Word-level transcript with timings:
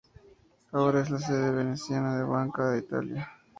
Ahora 0.71 1.01
es 1.01 1.11
la 1.11 1.19
sede 1.19 1.51
veneciana 1.51 2.13
de 2.15 2.21
la 2.21 2.25
Banca 2.27 2.71
d'Italia. 2.71 3.29